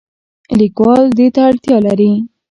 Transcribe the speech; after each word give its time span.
لیکوال 0.59 1.03
دې 1.17 1.27
ته 1.35 1.41
اړتیا 1.49 1.77
لري. 1.85 2.11